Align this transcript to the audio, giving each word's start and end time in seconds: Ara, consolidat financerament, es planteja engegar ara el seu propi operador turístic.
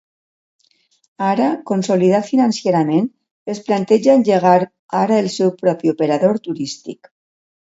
Ara, 1.25 1.49
consolidat 1.71 2.25
financerament, 2.29 3.07
es 3.55 3.61
planteja 3.69 4.17
engegar 4.21 4.57
ara 5.03 5.21
el 5.25 5.31
seu 5.37 5.53
propi 5.63 5.95
operador 5.97 6.43
turístic. 6.49 7.13